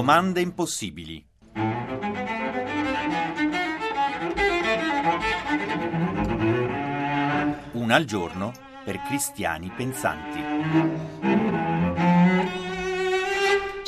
[0.00, 1.22] Domande impossibili.
[7.72, 8.50] Una al giorno
[8.82, 11.59] per cristiani pensanti.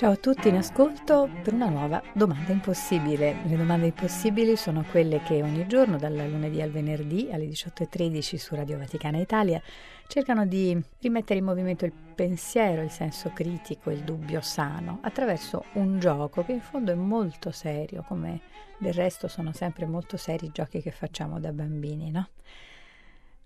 [0.03, 3.37] Ciao a tutti in ascolto per una nuova domanda impossibile.
[3.45, 8.57] Le domande impossibili sono quelle che ogni giorno, dal lunedì al venerdì alle 18.13 su
[8.57, 9.63] Radio Vaticana Italia,
[10.09, 16.01] cercano di rimettere in movimento il pensiero, il senso critico, il dubbio sano, attraverso un
[16.01, 18.41] gioco che in fondo è molto serio, come
[18.79, 22.29] del resto sono sempre molto seri i giochi che facciamo da bambini, no?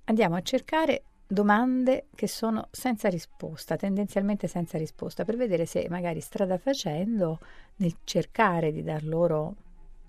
[0.04, 6.20] Andiamo a cercare domande che sono senza risposta, tendenzialmente senza risposta, per vedere se magari
[6.20, 7.40] strada facendo,
[7.76, 9.56] nel cercare di dar loro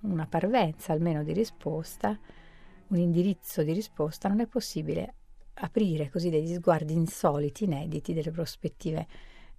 [0.01, 2.17] una parvenza almeno di risposta,
[2.87, 5.13] un indirizzo di risposta, non è possibile
[5.55, 9.07] aprire così degli sguardi insoliti, inediti, delle prospettive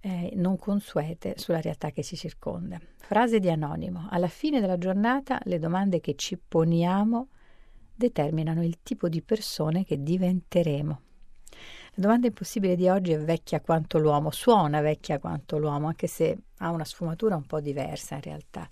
[0.01, 2.79] eh, non consuete sulla realtà che ci circonda.
[2.97, 4.07] Frase di Anonimo.
[4.09, 7.27] Alla fine della giornata le domande che ci poniamo
[7.93, 11.01] determinano il tipo di persone che diventeremo.
[11.99, 16.37] La domanda impossibile di oggi è vecchia quanto l'uomo, suona vecchia quanto l'uomo, anche se
[16.59, 18.69] ha una sfumatura un po' diversa in realtà.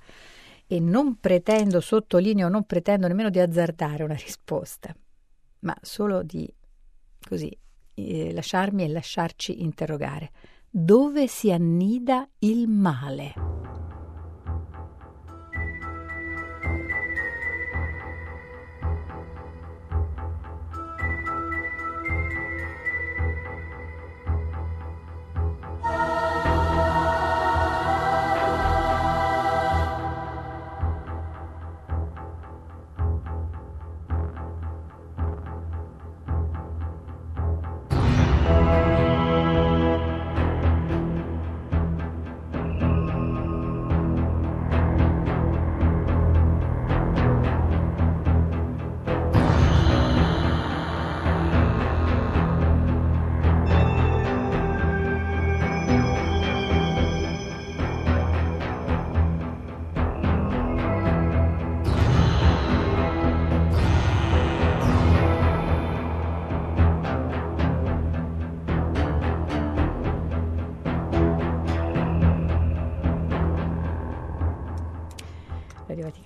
[0.66, 4.96] E non pretendo, sottolineo, non pretendo nemmeno di azzardare una risposta,
[5.60, 6.50] ma solo di
[7.20, 7.56] così
[7.96, 10.32] eh, lasciarmi e lasciarci interrogare.
[10.70, 13.67] Dove si annida il male?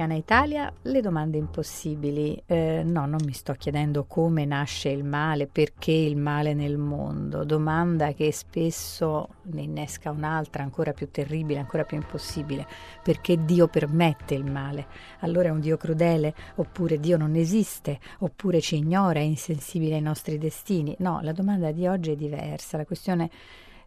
[0.01, 2.41] Vaticana Italia, le domande impossibili.
[2.47, 7.43] Eh, no, non mi sto chiedendo come nasce il male, perché il male nel mondo.
[7.43, 12.65] Domanda che spesso ne innesca un'altra ancora più terribile, ancora più impossibile.
[13.03, 14.87] Perché Dio permette il male?
[15.19, 16.33] Allora è un Dio crudele?
[16.55, 17.99] Oppure Dio non esiste?
[18.19, 20.95] Oppure ci ignora, è insensibile ai nostri destini?
[20.99, 22.77] No, la domanda di oggi è diversa.
[22.77, 23.29] La questione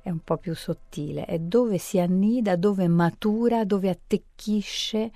[0.00, 5.10] è un po' più sottile, è dove si annida, dove matura, dove attecchisce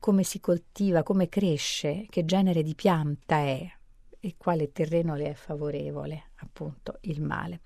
[0.00, 3.70] come si coltiva, come cresce, che genere di pianta è
[4.18, 7.60] e quale terreno le è favorevole, appunto, il male.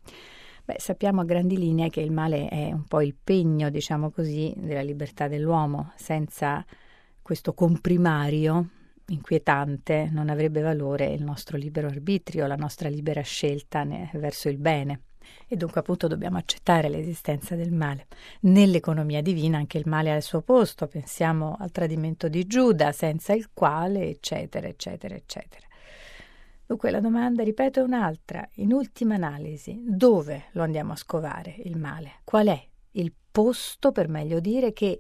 [0.65, 4.53] Beh, sappiamo a grandi linee che il male è un po' il pegno, diciamo così,
[4.57, 5.93] della libertà dell'uomo.
[5.97, 6.65] Senza
[7.23, 8.69] questo comprimario
[9.07, 15.01] inquietante non avrebbe valore il nostro libero arbitrio, la nostra libera scelta verso il bene
[15.47, 18.07] e dunque appunto dobbiamo accettare l'esistenza del male.
[18.41, 23.33] Nell'economia divina anche il male ha il suo posto, pensiamo al tradimento di Giuda, senza
[23.33, 25.67] il quale, eccetera, eccetera, eccetera.
[26.67, 28.49] Dunque la domanda, ripeto, è un'altra.
[28.55, 32.21] In ultima analisi, dove lo andiamo a scovare il male?
[32.25, 34.99] Qual è il posto, per meglio dire, che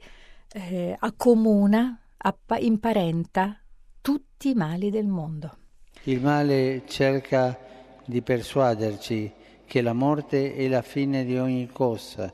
[0.53, 3.59] eh, accomuna, appa- imparenta
[4.01, 5.57] tutti i mali del mondo?
[6.03, 7.59] Il male cerca
[8.05, 9.33] di persuaderci
[9.67, 12.33] che la morte è la fine di ogni cosa,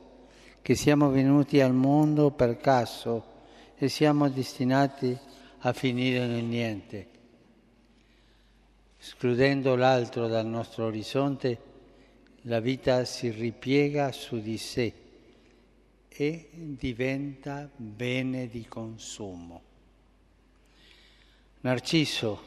[0.63, 3.25] che siamo venuti al mondo per caso
[3.77, 5.17] e siamo destinati
[5.61, 7.09] a finire nel niente.
[9.01, 11.59] Escludendo l'altro dal nostro orizzonte,
[12.43, 14.93] la vita si ripiega su di sé
[16.09, 19.63] e diventa bene di consumo.
[21.61, 22.43] Narciso,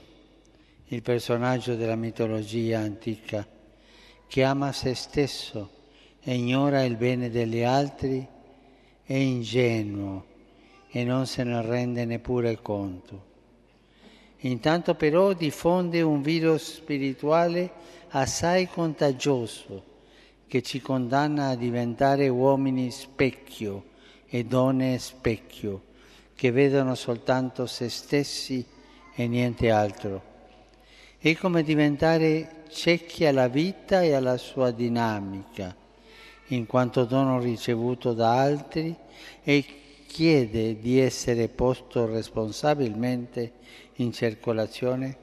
[0.88, 3.48] il personaggio della mitologia antica,
[4.34, 5.70] che ama se stesso
[6.20, 8.28] e ignora il bene degli altri,
[9.04, 10.26] è ingenuo
[10.90, 13.26] e non se ne rende neppure conto.
[14.38, 17.72] Intanto però diffonde un virus spirituale
[18.10, 19.84] assai contagioso
[20.48, 23.84] che ci condanna a diventare uomini specchio
[24.26, 25.84] e donne specchio,
[26.34, 28.66] che vedono soltanto se stessi
[29.14, 30.24] e niente altro.
[31.20, 35.76] È come diventare cecchi alla vita e alla sua dinamica,
[36.48, 38.96] in quanto dono ricevuto da altri
[39.44, 39.66] e
[40.08, 43.54] chiede di essere posto responsabilmente
[43.98, 45.16] in circolazione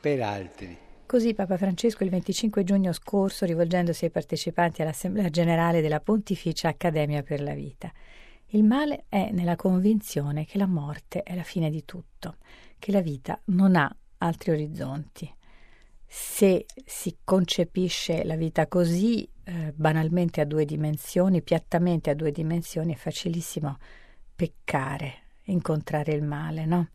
[0.00, 0.78] per altri.
[1.06, 7.22] Così Papa Francesco il 25 giugno scorso, rivolgendosi ai partecipanti all'Assemblea generale della Pontificia Accademia
[7.22, 7.92] per la Vita.
[8.48, 12.36] Il male è nella convinzione che la morte è la fine di tutto,
[12.78, 15.32] che la vita non ha altri orizzonti.
[16.16, 22.94] Se si concepisce la vita così, eh, banalmente a due dimensioni, piattamente a due dimensioni,
[22.94, 23.78] è facilissimo
[24.36, 25.12] peccare,
[25.46, 26.90] incontrare il male, no?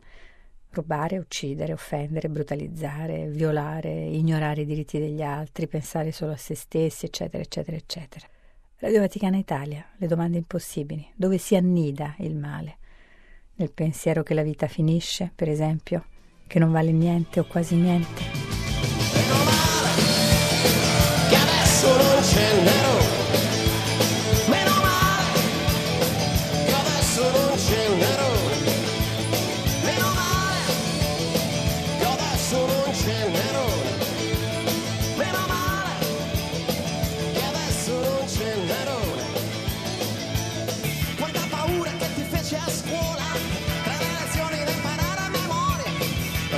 [0.70, 7.04] Rubare, uccidere, offendere, brutalizzare, violare, ignorare i diritti degli altri, pensare solo a se stessi,
[7.04, 8.26] eccetera, eccetera, eccetera.
[8.78, 12.78] Radio Vaticana Italia, le domande impossibili, dove si annida il male?
[13.56, 16.06] Nel pensiero che la vita finisce, per esempio,
[16.46, 18.49] che non vale niente o quasi niente?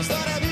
[0.02, 0.51] Storia di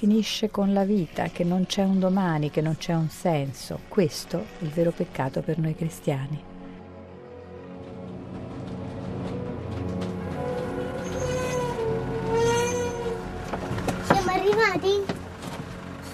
[0.00, 3.80] finisce con la vita, che non c'è un domani, che non c'è un senso.
[3.86, 6.42] Questo è il vero peccato per noi cristiani.
[14.04, 15.04] Siamo arrivati?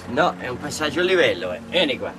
[0.09, 1.61] No, è un passaggio a livello, eh.
[1.71, 2.13] Vieni qua.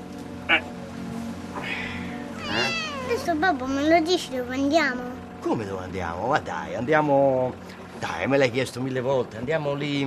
[3.04, 5.02] Adesso babbo me lo dici dove andiamo?
[5.42, 6.28] Come dove andiamo?
[6.28, 7.54] Ma dai, andiamo...
[8.00, 9.36] Dai, me l'hai chiesto mille volte.
[9.36, 10.06] Andiamo lì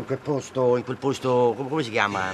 [0.00, 1.54] in quel posto, in quel posto...
[1.56, 2.32] come si chiama?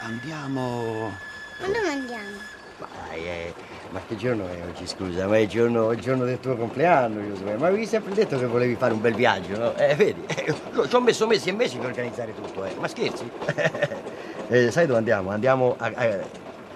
[0.00, 1.12] Andiamo...
[1.60, 2.36] Ma dove andiamo?
[2.78, 3.54] Ma dai, eh,
[3.90, 5.26] ma che giorno è oggi, scusa?
[5.26, 7.56] Ma è il giorno, il giorno del tuo compleanno, Giuseppe.
[7.56, 9.74] Ma avevi sempre detto che volevi fare un bel viaggio, no?
[9.74, 10.54] Eh, vedi, eh,
[10.88, 12.74] ci ho messo mesi e mesi per organizzare tutto, eh.
[12.78, 13.28] Ma scherzi?
[14.48, 15.30] eh, sai dove andiamo?
[15.30, 16.06] Andiamo a, a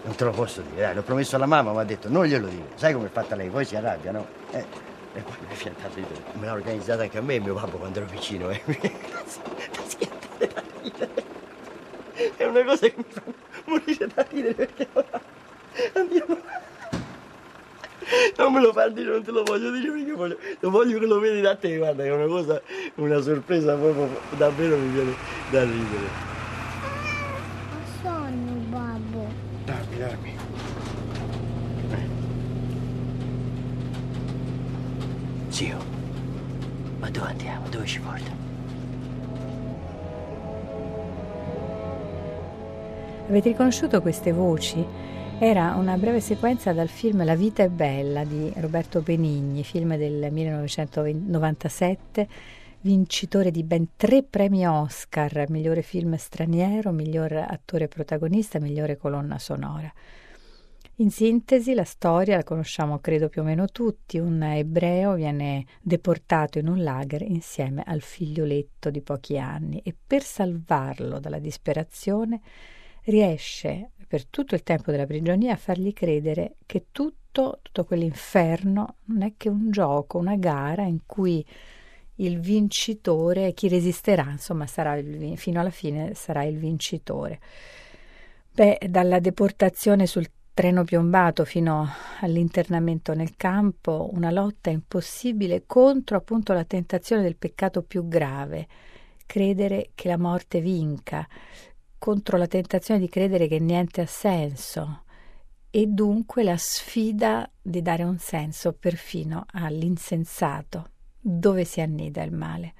[0.05, 2.49] non te lo posso dire, dai, l'ho promesso alla mamma, mi ha detto non glielo
[2.49, 2.71] dire.
[2.75, 3.49] Sai come è fatta lei?
[3.49, 4.27] Poi si arrabbia, no?
[4.51, 4.65] Eh,
[5.15, 6.15] e poi mi è fiantato di te.
[6.39, 8.61] Me l'ha organizzata anche a me mio papà quando ero piccino, eh.
[10.83, 11.25] ridere.
[12.37, 13.23] È una cosa che mi fa
[13.67, 15.21] morire da ridere perché ora
[15.95, 16.39] andiamo.
[18.37, 21.07] Non me lo far dire, non te lo voglio dire perché voglio, lo voglio che
[21.07, 22.61] lo vedi da te, guarda, è una cosa,
[22.97, 25.15] una sorpresa proprio davvero mi viene
[25.51, 26.31] da ridere.
[30.03, 30.35] darmi.
[35.49, 35.77] Zio,
[36.99, 37.69] ma dove andiamo?
[37.69, 38.42] Dove ci porta?
[43.33, 44.85] Avete riconosciuto queste voci?
[45.39, 50.31] Era una breve sequenza dal film La vita è bella di Roberto Benigni, film del
[50.31, 52.29] 1997
[52.83, 59.91] vincitore di ben tre premi Oscar, migliore film straniero, miglior attore protagonista, migliore colonna sonora.
[60.97, 64.19] In sintesi, la storia la conosciamo credo più o meno tutti.
[64.19, 70.23] Un ebreo viene deportato in un lager insieme al figlioletto di pochi anni e per
[70.23, 72.43] salvarlo dalla disperazione
[73.05, 79.23] riesce per tutto il tempo della prigionia a fargli credere che tutto, tutto quell'inferno non
[79.23, 81.45] è che un gioco, una gara in cui
[82.17, 84.67] il vincitore, chi resisterà, insomma,
[84.97, 87.41] il, fino alla fine sarà il vincitore.
[88.53, 91.89] Beh, dalla deportazione sul treno piombato fino
[92.21, 98.69] all'internamento nel campo, una lotta impossibile contro appunto la tentazione del peccato più grave,
[99.25, 101.27] credere che la morte vinca,
[102.03, 105.05] contro la tentazione di credere che niente ha senso,
[105.71, 110.91] e dunque la sfida di dare un senso perfino all'insensato,
[111.21, 112.75] dove si annida il male,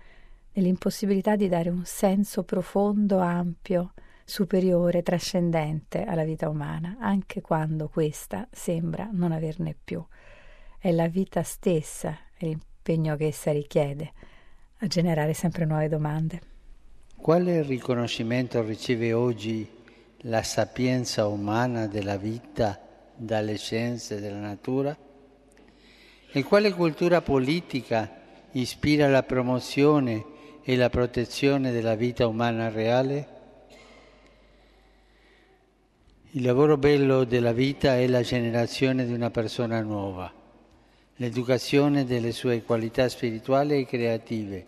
[0.55, 3.93] nell'impossibilità di dare un senso profondo, ampio,
[4.25, 10.05] superiore, trascendente alla vita umana, anche quando questa sembra non averne più.
[10.77, 14.13] È la vita stessa e l'impegno che essa richiede
[14.79, 16.52] a generare sempre nuove domande.
[17.23, 19.65] Quale riconoscimento riceve oggi
[20.23, 22.81] la sapienza umana della vita
[23.15, 24.97] dalle scienze della natura?
[26.33, 28.11] E quale cultura politica
[28.51, 30.25] ispira la promozione
[30.65, 33.29] e la protezione della vita umana reale?
[36.33, 40.29] Il lavoro bello della vita è la generazione di una persona nuova,
[41.15, 44.67] l'educazione delle sue qualità spirituali e creative,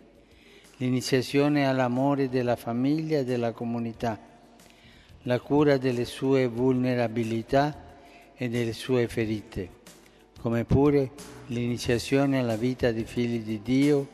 [0.79, 4.19] l'iniziazione all'amore della famiglia e della comunità,
[5.23, 7.83] la cura delle sue vulnerabilità
[8.35, 9.69] e delle sue ferite,
[10.41, 11.11] come pure
[11.47, 14.09] l'iniziazione alla vita di figli di Dio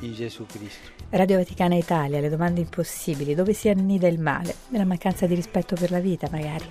[0.00, 0.98] in Gesù Cristo.
[1.10, 4.54] Radio Vaticana Italia, le domande impossibili, dove si annida il male?
[4.68, 6.66] Nella mancanza di rispetto per la vita, magari.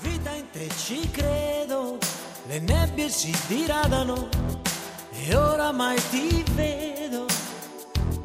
[0.00, 1.98] Vita in te ci credo,
[2.48, 4.28] le nebbie si diradano
[5.12, 6.99] e oramai ti vedo.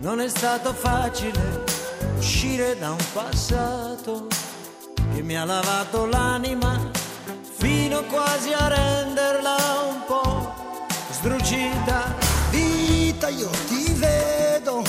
[0.06, 1.64] Non è stato facile
[2.20, 4.28] uscire da un passato
[5.12, 6.92] che mi ha lavato l'anima
[7.42, 9.56] fino quasi a renderla
[9.90, 10.54] un po'
[11.10, 12.14] sdrucita.
[12.52, 14.84] Vita, io ti vedo,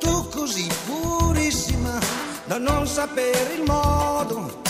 [0.00, 1.96] tu così purissima
[2.46, 4.60] da non sapere il modo,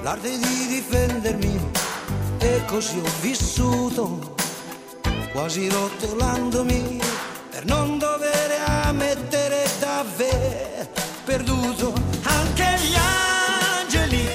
[0.00, 1.70] l'arte di difendermi
[2.38, 4.34] e così ho vissuto,
[5.30, 7.02] quasi rotolandomi
[7.50, 8.43] per non dover
[8.94, 10.88] ammettere davvero
[11.24, 12.94] perduto anche gli
[13.80, 14.28] angeli.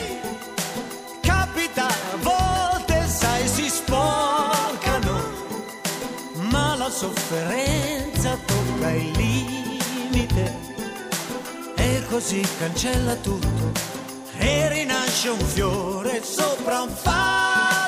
[1.22, 5.22] Capita a volte, sai, si sporcano,
[6.52, 10.58] ma la sofferenza tocca il limite
[11.76, 13.72] e così cancella tutto
[14.38, 17.79] e rinasce un fiore sopra un fatto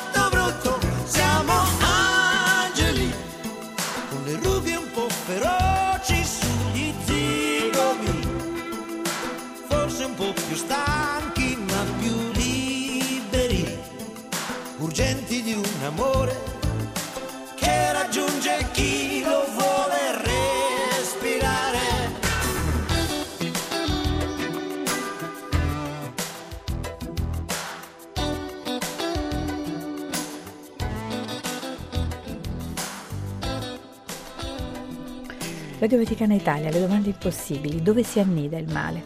[35.82, 39.04] Radio Vaticana Italia, le domande impossibili, dove si annida il male?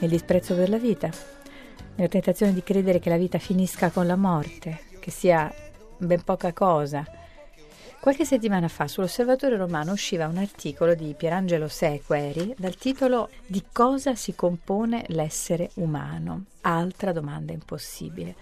[0.00, 1.08] Nel disprezzo per la vita?
[1.94, 5.54] Nella tentazione di credere che la vita finisca con la morte, che sia
[5.96, 7.04] ben poca cosa.
[8.00, 14.16] Qualche settimana fa sull'Osservatore Romano usciva un articolo di Pierangelo Sequeri dal titolo Di cosa
[14.16, 16.46] si compone l'essere umano?
[16.62, 18.34] Altra domanda impossibile.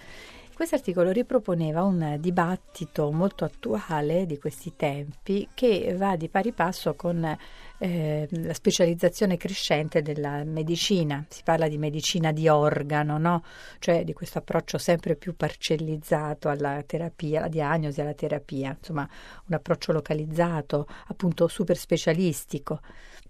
[0.55, 6.95] Questo articolo riproponeva un dibattito molto attuale di questi tempi che va di pari passo
[6.95, 7.37] con
[7.79, 11.25] eh, la specializzazione crescente della medicina.
[11.29, 13.43] Si parla di medicina di organo, no?
[13.79, 19.09] cioè di questo approccio sempre più parcellizzato alla terapia, alla diagnosi, alla terapia, insomma
[19.47, 22.81] un approccio localizzato, appunto super specialistico.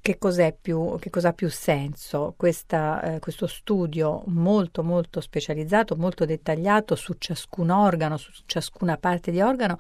[0.00, 2.34] Che, cos'è più, che cosa ha più senso?
[2.36, 9.30] Questa, eh, questo studio molto molto specializzato, molto dettagliato su ciascun organo, su ciascuna parte
[9.30, 9.78] di organo,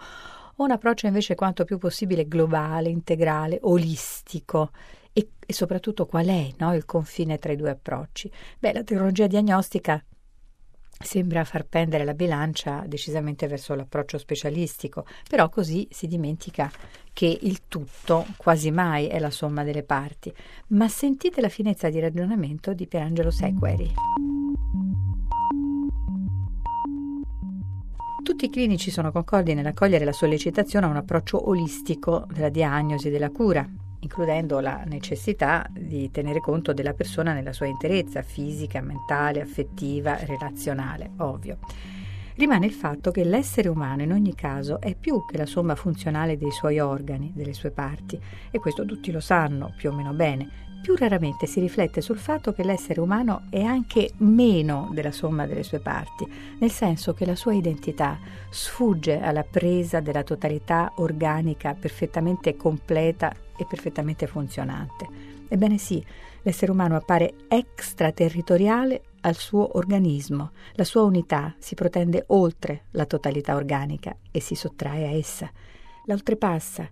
[0.56, 4.70] o un approccio invece quanto più possibile globale, integrale, olistico?
[5.12, 8.30] E, e soprattutto qual è no, il confine tra i due approcci?
[8.58, 10.02] Beh, la tecnologia diagnostica
[11.04, 16.70] sembra far pendere la bilancia decisamente verso l'approccio specialistico, però così si dimentica
[17.12, 20.34] che il tutto quasi mai è la somma delle parti.
[20.68, 23.92] Ma sentite la finezza di ragionamento di Pierangelo Sequeri.
[28.24, 33.10] Tutti i clinici sono concordi nell'accogliere la sollecitazione a un approccio olistico della diagnosi e
[33.10, 33.68] della cura,
[34.00, 41.10] includendo la necessità di tenere conto della persona nella sua interezza fisica, mentale, affettiva, relazionale,
[41.18, 41.58] ovvio.
[42.36, 46.36] Rimane il fatto che l'essere umano in ogni caso è più che la somma funzionale
[46.36, 50.62] dei suoi organi, delle sue parti, e questo tutti lo sanno più o meno bene.
[50.82, 55.62] Più raramente si riflette sul fatto che l'essere umano è anche meno della somma delle
[55.62, 56.26] sue parti,
[56.58, 58.18] nel senso che la sua identità
[58.50, 65.06] sfugge alla presa della totalità organica perfettamente completa e perfettamente funzionante.
[65.46, 66.04] Ebbene sì,
[66.42, 70.52] l'essere umano appare extraterritoriale al suo organismo.
[70.74, 75.50] La sua unità si protende oltre la totalità organica e si sottrae a essa.
[76.06, 76.88] La oltrepassa,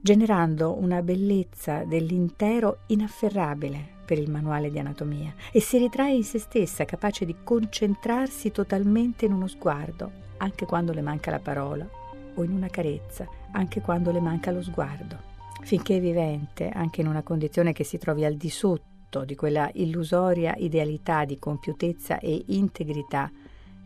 [0.00, 6.38] generando una bellezza dell'intero inafferrabile per il manuale di anatomia e si ritrae in se
[6.38, 11.86] stessa, capace di concentrarsi totalmente in uno sguardo, anche quando le manca la parola,
[12.34, 15.26] o in una carezza, anche quando le manca lo sguardo.
[15.60, 18.87] Finché è vivente, anche in una condizione che si trovi al di sotto
[19.24, 23.30] di quella illusoria idealità di compiutezza e integrità,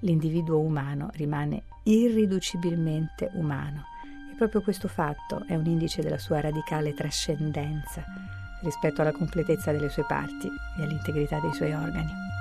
[0.00, 3.84] l'individuo umano rimane irriducibilmente umano
[4.32, 8.04] e proprio questo fatto è un indice della sua radicale trascendenza
[8.62, 10.48] rispetto alla completezza delle sue parti
[10.78, 12.31] e all'integrità dei suoi organi.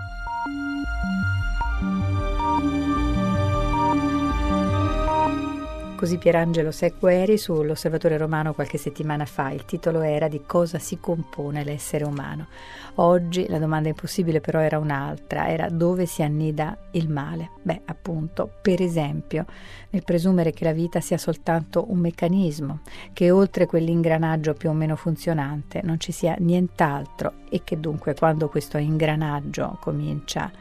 [6.01, 9.51] Così Pierangelo Sequeri sull'Osservatore Romano qualche settimana fa.
[9.51, 12.47] Il titolo era Di cosa si compone l'essere umano.
[12.95, 17.51] Oggi la domanda impossibile però era un'altra, era dove si annida il male.
[17.61, 19.45] Beh, appunto, per esempio,
[19.91, 22.79] nel presumere che la vita sia soltanto un meccanismo,
[23.13, 28.49] che oltre quell'ingranaggio più o meno funzionante non ci sia nient'altro e che dunque quando
[28.49, 30.51] questo ingranaggio comincia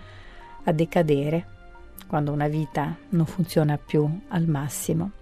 [0.65, 1.47] a decadere,
[2.07, 5.13] quando una vita non funziona più al massimo,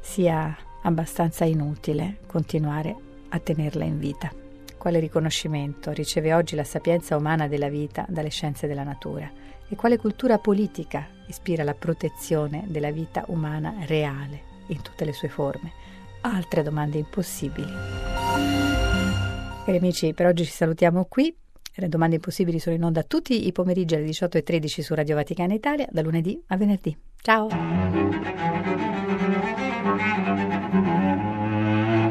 [0.00, 2.96] sia abbastanza inutile continuare
[3.28, 4.30] a tenerla in vita.
[4.76, 9.30] Quale riconoscimento riceve oggi la sapienza umana della vita dalle scienze della natura?
[9.68, 15.28] E quale cultura politica ispira la protezione della vita umana reale in tutte le sue
[15.28, 15.72] forme?
[16.22, 17.70] Altre domande impossibili.
[19.64, 21.34] Cari amici, per oggi ci salutiamo qui.
[21.80, 25.88] Le domande impossibili sono in onda tutti i pomeriggi alle 18.13 su Radio Vaticana Italia,
[25.90, 26.94] da lunedì a venerdì.
[27.22, 27.48] Ciao!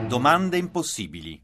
[0.08, 1.40] Domande impossibili.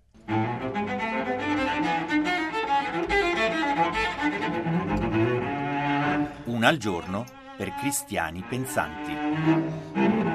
[6.46, 10.35] Una al giorno per cristiani pensanti.